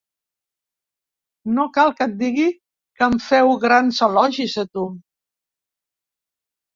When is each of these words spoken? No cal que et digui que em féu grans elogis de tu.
No 1.57 1.65
cal 1.75 1.91
que 1.99 2.07
et 2.07 2.15
digui 2.21 2.47
que 3.01 3.05
em 3.11 3.17
féu 3.25 3.53
grans 3.65 3.99
elogis 4.07 4.57
de 4.61 4.65
tu. 4.79 4.87